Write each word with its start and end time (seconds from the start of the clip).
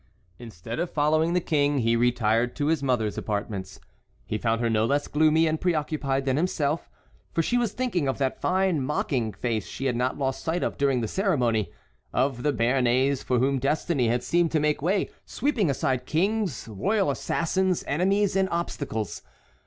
Instead 0.39 0.79
of 0.79 0.89
following 0.89 1.33
the 1.33 1.39
King 1.39 1.77
he 1.77 1.95
retired 1.95 2.55
to 2.55 2.65
his 2.65 2.81
mother's 2.81 3.19
apartments. 3.19 3.79
He 4.25 4.39
found 4.39 4.59
her 4.59 4.67
no 4.67 4.83
less 4.83 5.07
gloomy 5.07 5.45
and 5.45 5.61
preoccupied 5.61 6.25
than 6.25 6.37
himself, 6.37 6.89
for 7.33 7.43
she 7.43 7.55
was 7.55 7.73
thinking 7.73 8.07
of 8.07 8.17
that 8.17 8.41
fine 8.41 8.83
mocking 8.83 9.31
face 9.31 9.67
she 9.67 9.85
had 9.85 9.95
not 9.95 10.17
lost 10.17 10.43
sight 10.43 10.63
of 10.63 10.75
during 10.75 11.01
the 11.01 11.07
ceremony, 11.07 11.71
of 12.11 12.41
the 12.41 12.51
Béarnais 12.51 13.23
for 13.23 13.37
whom 13.37 13.59
destiny 13.59 14.07
had 14.07 14.23
seemed 14.23 14.51
to 14.53 14.59
make 14.59 14.81
way, 14.81 15.07
sweeping 15.23 15.69
aside 15.69 16.07
kings, 16.07 16.67
royal 16.67 17.11
assassins, 17.11 17.83
enemies, 17.85 18.35
and 18.35 18.49
obstacles. 18.49 19.21